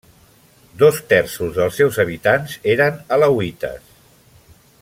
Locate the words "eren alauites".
2.75-3.97